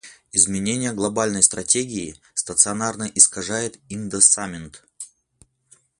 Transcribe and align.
Изменение 0.31 0.93
глобальной 0.93 1.43
стратегии 1.43 2.15
стационарно 2.33 3.03
искажает 3.03 3.77
индоссамент. 3.87 4.83